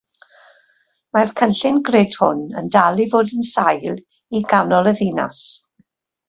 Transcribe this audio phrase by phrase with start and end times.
[1.17, 4.01] Mae'r cynllun grid hwn yn dal i fod yn sail
[4.41, 5.45] i ganol y ddinas.